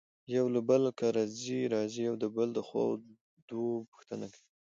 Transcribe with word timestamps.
يو 0.35 0.45
له 0.53 0.61
بل 0.69 0.83
کره 0.99 1.23
ځي 1.41 1.59
راځي 1.73 2.01
يو 2.07 2.15
د 2.23 2.25
بل 2.35 2.47
دښو 2.57 2.79
او 2.87 2.91
دو 3.49 3.63
پوښنته 3.91 4.27
کوي. 4.33 4.47